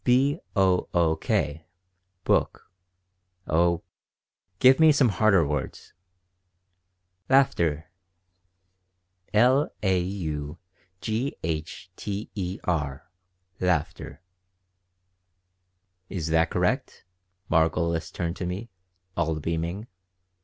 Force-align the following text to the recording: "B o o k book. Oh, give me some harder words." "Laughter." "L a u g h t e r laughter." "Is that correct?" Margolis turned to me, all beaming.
"B 0.03 0.39
o 0.55 0.89
o 0.95 1.15
k 1.15 1.63
book. 2.23 2.71
Oh, 3.45 3.83
give 4.57 4.79
me 4.79 4.91
some 4.91 5.09
harder 5.09 5.45
words." 5.45 5.93
"Laughter." 7.29 7.91
"L 9.31 9.69
a 9.83 9.99
u 9.99 10.57
g 11.01 11.35
h 11.43 11.91
t 11.95 12.31
e 12.33 12.59
r 12.63 13.11
laughter." 13.59 14.23
"Is 16.09 16.29
that 16.29 16.49
correct?" 16.49 17.03
Margolis 17.51 18.11
turned 18.11 18.37
to 18.37 18.47
me, 18.47 18.71
all 19.15 19.35
beaming. 19.35 19.85